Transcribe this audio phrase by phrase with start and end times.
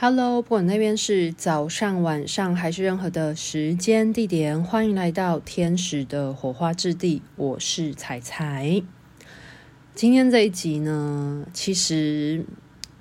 [0.00, 7.20] Hello，不管那边是早上、晚上还是任何的时间地点，欢迎来到天使的火花之地。
[7.34, 8.80] 我是彩彩。
[9.96, 12.46] 今天这一集呢，其实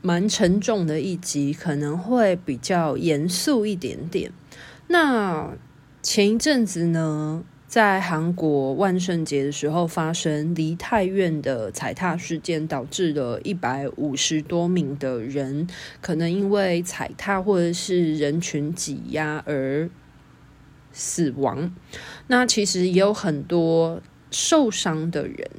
[0.00, 4.32] 蛮沉重的一集，可能会比较严肃一点点。
[4.88, 5.54] 那
[6.02, 15.66] 前一阵子呢，在韩国万圣节的时候发生梨泰院的踩踏事件，导致了一百五十多名的人
[16.00, 19.90] 可能因为踩踏或者是人群挤压而
[20.92, 21.74] 死亡。
[22.28, 25.50] 那其实也有很多受伤的人。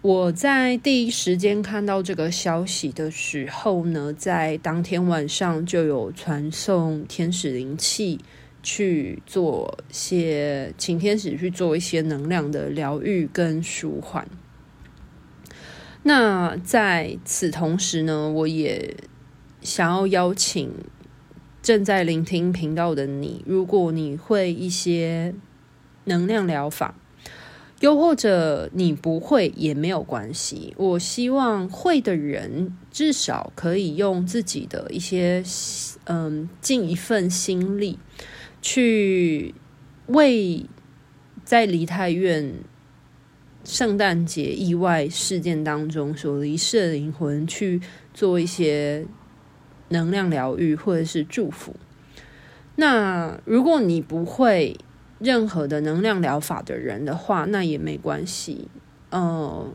[0.00, 8.20] 我在第一时间看到这个消息的时候呢，在当天晚上就有传送天使灵气。
[8.64, 14.26] 去做些请天使去做一些能量的疗愈跟舒缓。
[16.02, 18.96] 那在此同时呢，我也
[19.60, 20.72] 想要邀请
[21.62, 25.34] 正在聆听频道的你，如果你会一些
[26.04, 26.94] 能量疗法，
[27.80, 30.74] 又或者你不会也没有关系。
[30.76, 35.42] 我希望会的人至少可以用自己的一些
[36.04, 37.98] 嗯，尽一份心力。
[38.66, 39.54] 去
[40.06, 40.64] 为
[41.44, 42.54] 在梨泰院
[43.62, 47.82] 圣诞节意外事件当中所离世的灵魂去
[48.14, 49.04] 做一些
[49.90, 51.76] 能量疗愈或者是祝福。
[52.76, 54.78] 那如果你不会
[55.18, 58.68] 任何的能量疗法的人的话，那也没关系。
[59.10, 59.74] 呃，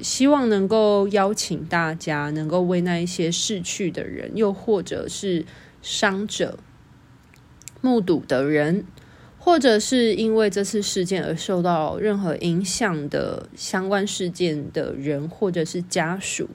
[0.00, 5.46] 希望能够邀请大家能够为那一些逝去的人，又或者是
[5.80, 6.58] 伤者。
[7.80, 8.84] 目睹的人，
[9.38, 16.48] 或者是因为这次事件而受到任何影响的相关事件的人，或者是家属，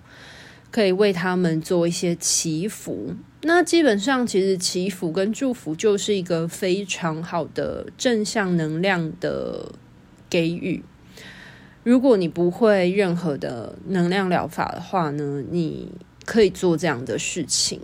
[0.72, 3.16] 可以为他们做一些祈福。
[3.42, 9.74] 那基本上，其实祈福跟祝福就是一个非常好的正向能量的
[10.30, 10.84] 给予。
[11.84, 15.92] 如果你不会任何的能量疗法的话呢，你
[16.26, 17.82] 可以做这样的事情。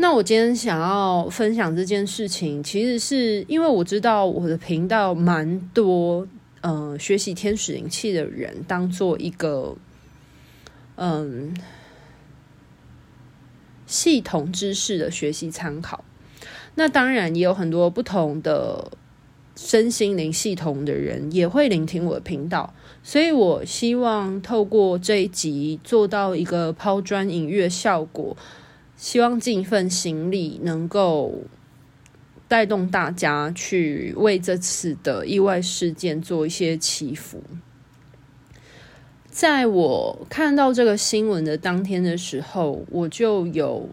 [0.00, 6.24] 那我今天想要分享这件事情，其实是因为我知道我的频道蛮多，
[6.60, 9.76] 呃，学习天使灵气的人当做一个，
[10.94, 11.52] 嗯，
[13.88, 16.04] 系统知识的学习参考。
[16.76, 18.92] 那当然也有很多不同的
[19.56, 22.72] 身心灵系统的人也会聆听我的频道，
[23.02, 28.36] 所以我希望透过这一集做到一个抛砖引玉的效果。
[28.98, 31.44] 希望尽一份心力，能够
[32.48, 37.40] 带动大家去为这次的意外事件做一些祈福。
[39.30, 43.88] 在我看到这个新闻的当天的时候，我就有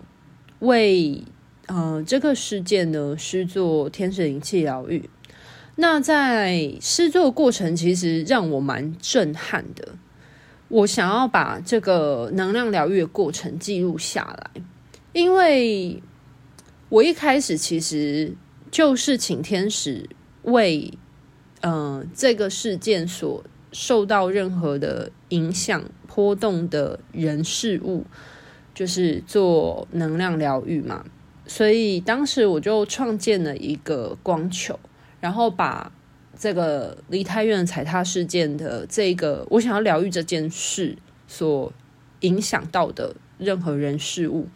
[0.59, 1.21] 为
[1.67, 5.07] 呃这个事件呢施作天使灵气疗愈。
[5.75, 9.89] 那在施作过程，其实让我蛮震撼的。
[10.67, 14.61] 我想要把这个能量疗愈的过程记录下来。
[15.15, 16.03] 因为
[16.89, 18.35] 我一开始其实
[18.69, 20.09] 就是请天使
[20.41, 20.91] 为
[21.61, 28.05] 呃这个事件所受到任何的影响波动的人事物，
[28.73, 31.05] 就是做能量疗愈嘛。
[31.47, 34.77] 所以当时我就创建了一个光球，
[35.21, 35.93] 然后把
[36.37, 41.71] 这个梨泰院踩踏事件的这个我想要疗愈这件事所
[42.19, 44.49] 影响到的任何人事物。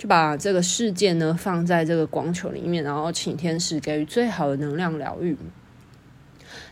[0.00, 5.36] 就把这个事件呢放在这个光球里面，然后请天使给予最好的能量疗愈。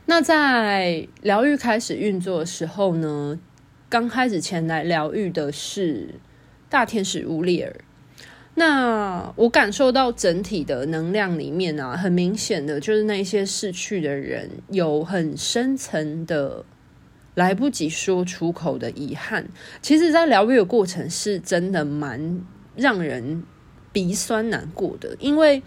[0.07, 3.39] 那在疗愈开始运作的时候呢，
[3.91, 6.15] 刚开始前来疗愈的是
[6.71, 7.77] 大天使乌列尔。
[8.55, 16.65] 那我感受到整体的能量里面啊，很明显的就是那些逝去的人有很深层的
[17.35, 19.47] 来不及说出口的遗憾。
[19.83, 22.41] 其实，在疗愈的过程是真的蛮。
[22.79, 23.43] 让人
[23.93, 25.61] 鼻酸难过的，因为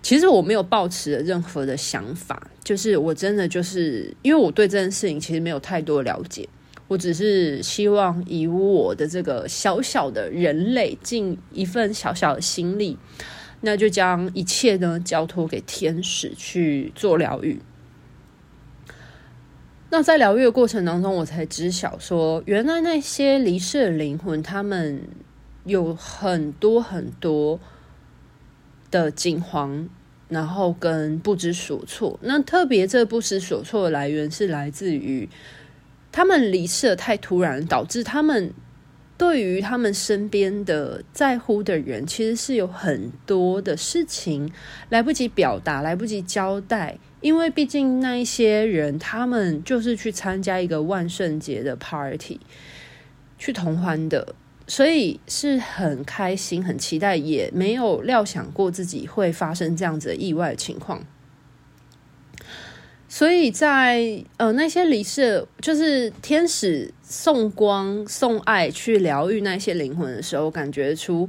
[0.00, 6.48] 其实我没有抱持任何的想法，就是我真的就是因为我对这件事情其实没有太多了解，
[6.86, 12.96] 我只是希望以我的这个小小的人类尽一份小小的心力，
[13.62, 17.58] 那就将一切呢交托给天使去做疗愈。
[19.90, 25.02] 那在疗愈的过程当中，我才知晓说，原来那些离世的灵魂，他们。
[25.64, 27.58] 有很多很多
[28.90, 29.88] 的惊慌，
[30.28, 32.18] 然后跟不知所措。
[32.22, 35.28] 那特别这不知所措的来源是来自于
[36.10, 38.52] 他们离世的太突然，导致他们
[39.16, 44.52] 对于他们身边的在乎的人，其实是有很多的事情
[44.88, 46.98] 来不及表达，来不及交代。
[47.20, 52.40] 因为毕竟那一些人，他们就是去参加一个万圣节的 party，
[53.38, 54.34] 去同欢的，
[54.66, 61.04] 所以是很开心、很期待，也没有料想过自己会发生这样子的意外的情况。
[63.08, 71.28] 所以在呃那些离世，就是天使送光送爱去疗愈那些灵魂的时候，感觉出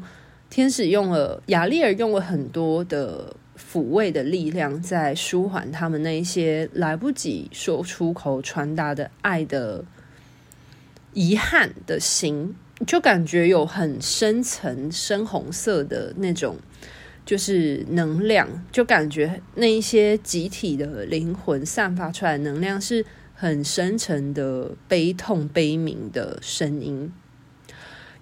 [0.49, 9.83] 天使用了亚丽尔用了很多的抚慰的力量，在舒缓他们那一些来不及说出口传达的爱的
[11.11, 16.57] 遗憾的心，就感觉有很深层深红色的那种。
[17.25, 27.13] 就是能量，就感觉那一些集体的灵魂散发出来的能量是很深沉的悲痛悲鸣的声音。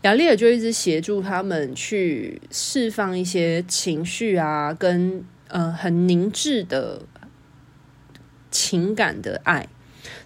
[0.03, 7.01] 亚利尔就一直协助他们去释放一些情绪啊，跟呃很凝滞的
[8.51, 9.67] 情感的爱。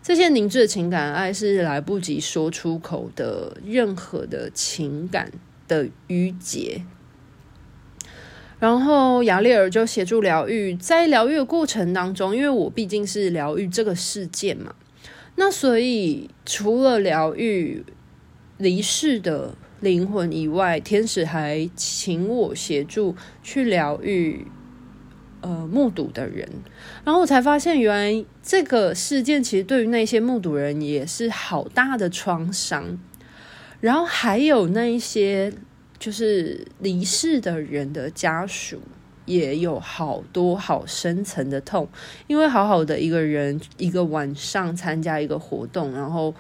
[0.07, 5.31] 这些凝滞的情感爱是来不及说出口的任何的情感
[5.68, 6.84] 的郁结。
[8.60, 14.75] 然后亚利尔就协助疗愈，在疗愈的过程当中，因为我毕竟是疗愈这个事件嘛，
[15.38, 17.84] 那所以除了疗愈
[18.60, 24.46] 离世的灵魂以外，天使还请我协助去疗愈
[25.45, 26.50] 呃目睹的人，
[27.03, 32.97] 然后我才发现，原来这个事件其实对于那些目睹人也是好大的创伤，
[33.80, 35.53] 然后还有那一些。
[35.97, 38.81] 就是离世的人的家属
[39.25, 41.88] 也有好多好深层的痛，
[42.27, 46.36] 因为好好的一个人，一个晚上参加一个活动，然后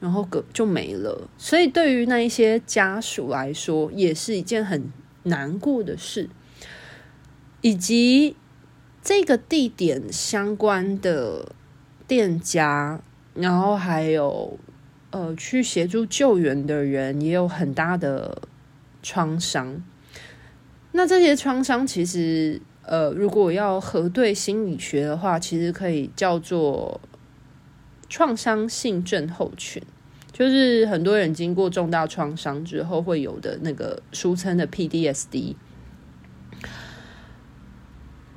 [0.00, 4.92] 然后个就没了，所以对于那一些家属来说，也是一件很
[5.22, 6.28] 难过的事，
[7.60, 8.36] 以及
[9.06, 11.52] 这个地点相关的
[12.08, 13.00] 店家，
[13.34, 14.58] 然后还有
[15.10, 18.42] 呃去协助救援的人，也有很大的。
[19.02, 19.80] 创伤，
[20.90, 27.00] 那这些创伤其实，呃，如果要核对心理学的话，其实可以叫做
[28.08, 29.80] 创伤性症候群，
[30.32, 35.54] 就是很多人经过重大创伤之后会有的那个俗称的 PDSD。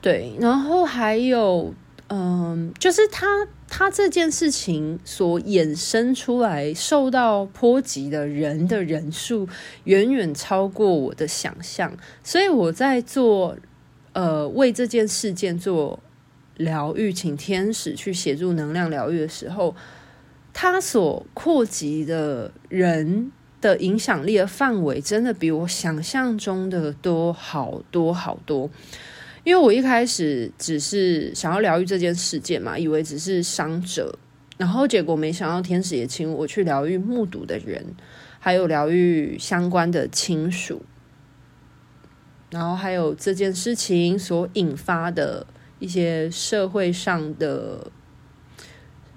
[0.01, 1.73] 对，然后还有，
[2.07, 3.47] 嗯，就是他。
[3.71, 9.47] 他这件事情所衍生出来受到波及的人的人数
[9.83, 13.55] 远远超过我的想象，所以我在做
[14.13, 15.99] 呃为这件事件做
[16.57, 19.75] 疗愈，请天使去协助能量疗愈的时候，
[20.51, 23.31] 他所扩及的人
[23.61, 28.71] 的影响力的范围真的比我想象中的多好多好多。
[29.45, 34.19] 因为我一开始只是想要疗愈这件事件嘛，以为只是伤者，
[34.57, 37.95] 然后结果没想到天使也请我去疗愈目睹的人，
[38.37, 40.81] 还有疗愈相关的亲属，
[42.49, 45.47] 然后还有这件事情所引发的
[45.79, 47.89] 一些社会上的，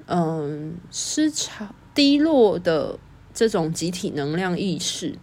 [0.07, 2.99] 嗯，失常低落的
[3.35, 5.19] 这种集体能量意识，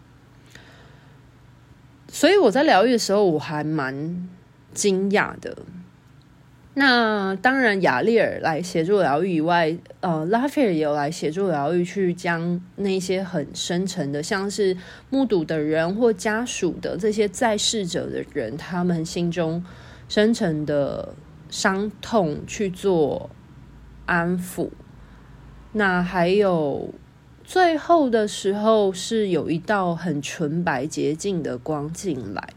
[2.11, 4.29] 所以我在疗愈的时候，我还蛮。
[4.73, 5.57] 惊讶的，
[6.75, 14.77] 那当然，亚利尔来协助疗愈以外，呃，拉斐尔也有来协助疗愈，去将那些很深沉的，像是
[15.09, 19.63] 目睹的人或家属的这些在世者的人，他们心中
[20.07, 21.13] 深沉的
[21.49, 23.29] 伤痛去做
[24.05, 24.69] 安抚。
[25.73, 26.93] 那还有
[27.43, 32.53] 最后的时候，是有一道很纯白洁净的光进来。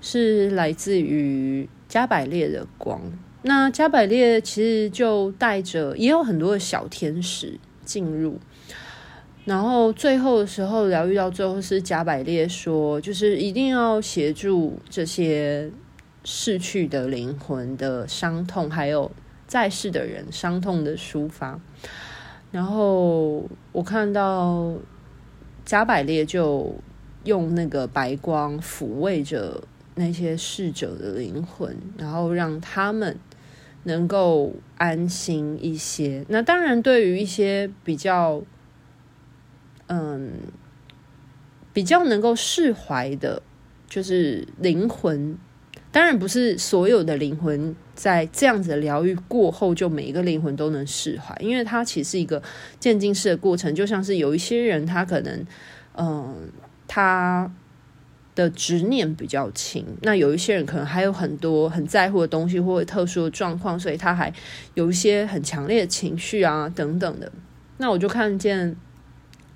[0.00, 3.00] 是来自于加百列的光。
[3.42, 8.38] 那加百列其实就带着，也有很多的小天使进入。
[9.46, 15.70] 然后最后的时候，疗愈到最后是加百列说，就是一定要协助这些
[16.22, 19.10] 逝去的灵魂的伤痛，还有
[19.46, 21.58] 在世的人伤痛的抒发。
[22.52, 24.74] 然后我看到
[25.64, 26.74] 加百列就
[27.24, 29.62] 用那个白光抚慰着。
[30.00, 33.18] 那些逝者的灵魂，然后让他们
[33.82, 36.24] 能够安心一些。
[36.28, 38.42] 那当然，对于一些比较，
[39.88, 40.32] 嗯，
[41.74, 43.42] 比较能够释怀的，
[43.86, 45.36] 就是灵魂。
[45.92, 52.42] 当然，不是所有的灵魂在这样子的疗愈过后，就每一个灵魂都能释怀，因为它其实一个
[52.78, 53.74] 渐进式的过程。
[53.74, 55.44] 就像是有一些人，他可能。
[55.94, 56.48] 嗯，
[56.86, 57.52] 他
[58.34, 59.84] 的执念比较轻。
[60.02, 64.32] 那有一些人可能还有很多很在乎的东西或者特殊的状况，所以他还
[64.74, 67.30] 有一些很强烈的情绪啊等等的。
[67.78, 68.76] 那我就看见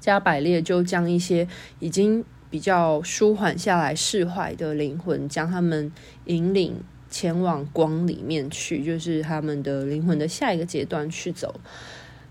[0.00, 1.46] 加百列就将一些
[1.78, 5.90] 已经比较舒缓下来、释怀的灵魂，将他们
[6.26, 6.74] 引领
[7.10, 11.54] 前往光里面去，就是他们的灵魂的下一个阶段去走。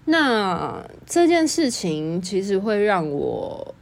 [0.05, 3.75] 那这件事情其实会让我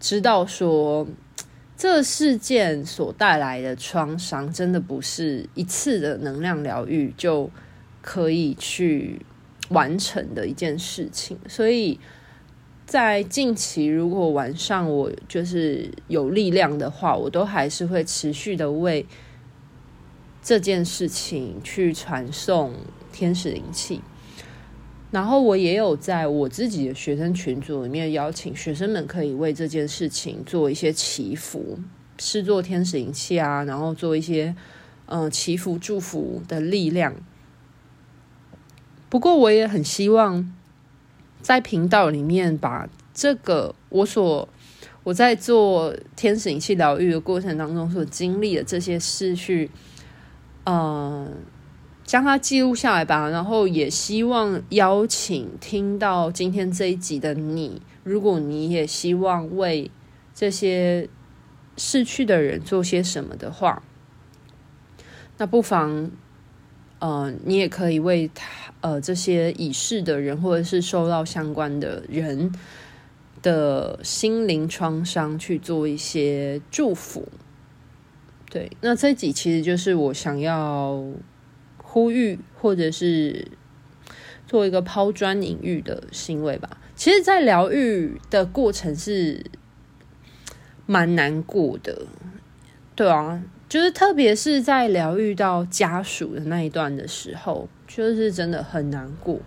[0.00, 1.06] 知道说，
[1.76, 7.50] 这事件所带来的创伤，真的不是一次的能量疗愈就
[8.00, 9.20] 可以去
[9.70, 11.36] 完成的一件事情。
[11.48, 11.98] 所以
[12.86, 19.04] 在近期，如果晚上我就是有力量的话，我都还是会持续的为
[20.42, 22.72] 这件事情去传送
[23.12, 24.00] 天使灵气。
[25.14, 31.78] 然后我也有在我自己的学生群组里面邀请学生们可以为这件事情做一些祈福，
[32.18, 34.56] 是做天使灵气啊，然后做一些
[35.06, 37.14] 呃祈福祝福的力量。
[39.08, 40.52] 不过我也很希望
[41.40, 44.48] 在频道里面把这个我所
[45.04, 49.70] 我在做天使灵气疗愈的过程当中所经历的这些事去，
[50.64, 51.32] 嗯、
[52.04, 59.90] 将它记录下来吧，然后也希望邀请听到今天这一集的你，如果你也希望为
[60.34, 61.08] 这些
[61.78, 63.82] 逝去的人做些什么的话，
[65.38, 66.10] 那不妨，
[66.98, 72.54] 呃，你也可以为他，呃，这些已逝的人或者是受到相关的人
[73.40, 77.26] 的心灵创伤去做一些祝福。
[78.50, 81.02] 对，那这集其实就是我想要。
[81.94, 83.46] 呼吁，或者是
[84.48, 86.78] 做一个抛砖引玉的行为吧。
[86.96, 89.44] 其实，在疗愈的过程是
[90.86, 92.06] 蛮难过的，
[92.96, 99.38] 对啊，就是特别是在疗愈到家属的那一段的时候，就是真的很难过。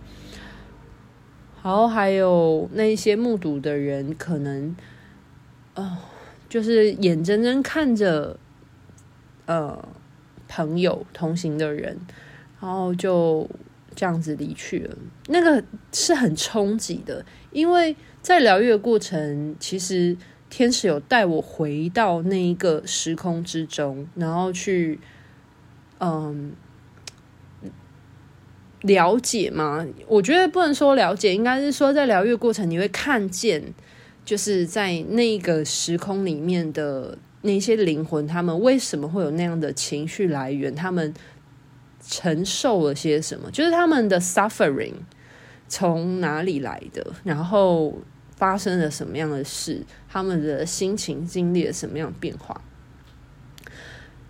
[1.62, 4.74] 然后还有那些目睹的人，可能，
[5.74, 5.98] 呃，
[6.48, 8.38] 就是眼睁睁看着，
[9.44, 9.86] 呃，
[10.48, 11.98] 朋友同行的人。
[12.60, 13.48] 然后就
[13.94, 14.96] 这样子离去了，
[15.28, 15.62] 那个
[15.92, 20.16] 是很冲击的，因为在疗愈的过程，其实
[20.50, 24.98] 天使有带我回到那一个时空之中，然后去
[25.98, 26.52] 嗯
[28.82, 29.86] 了解嘛。
[30.08, 33.72] 我觉得不能说了解，应该是说在疗愈过程，你会看见，
[34.24, 41.14] 就是在那个时空里面的那些灵魂，他们为什么会有那样的情绪来源，他们。
[42.00, 43.50] 承受了些什么？
[43.50, 44.94] 就是他们的 suffering
[45.66, 47.06] 从哪里来的？
[47.24, 47.98] 然后
[48.36, 49.84] 发生了什么样的事？
[50.08, 52.60] 他们的心情经历了什么样的变化？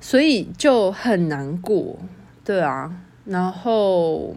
[0.00, 1.98] 所以就很难过，
[2.44, 3.00] 对啊。
[3.25, 4.34] 然后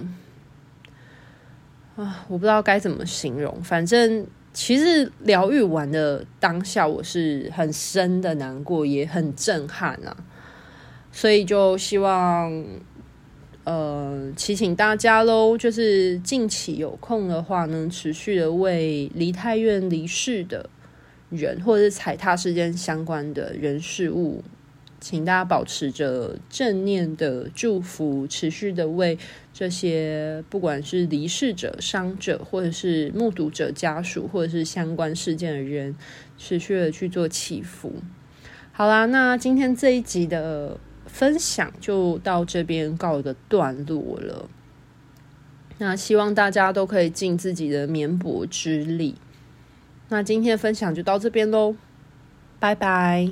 [1.96, 3.64] 啊，我不知道该怎么形容。
[3.64, 10.18] 反正其实疗愈完的当下，我是很深的难过，也很震撼啊。
[11.12, 12.64] 所以就希望。
[13.64, 20.68] 呃，祈请大家喽，就是近期有空的话呢，持续的为离太院离世的
[21.30, 24.44] 人，或者是踩踏事件相关的人事物，
[25.00, 29.16] 请大家保持着正念的祝福，持续的为
[29.54, 35.96] 这些不管是离世者、伤者，或者是目睹者家属，或者是相关事件的人，
[36.36, 37.94] 持续的去做祈福。
[38.72, 40.80] 好啦，那今天这一集的。
[41.12, 44.50] 分享就到这边告一个段落了。
[45.78, 49.16] 那希望大家都可以尽自己的绵薄之力。
[50.10, 51.76] 那今天的分享就到这边喽，
[52.60, 53.32] 拜拜。